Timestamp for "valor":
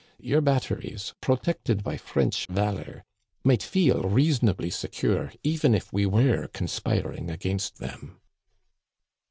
2.47-3.03